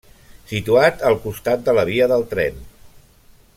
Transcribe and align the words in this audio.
Situat 0.51 1.03
al 1.09 1.17
costat 1.27 1.63
de 1.69 1.77
la 1.81 1.85
via 1.91 2.09
del 2.13 2.27
tren. 2.35 2.61